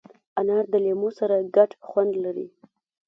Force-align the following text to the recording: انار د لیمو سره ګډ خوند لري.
انار 0.39 0.65
د 0.73 0.75
لیمو 0.85 1.09
سره 1.19 1.35
ګډ 1.55 1.71
خوند 1.87 2.13
لري. 2.23 2.47